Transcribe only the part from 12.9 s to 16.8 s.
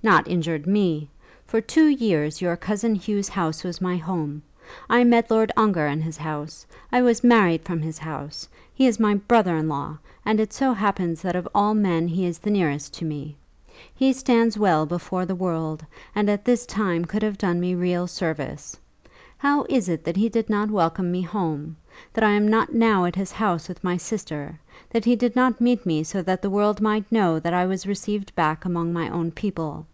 to me. He stands well before the world, and at this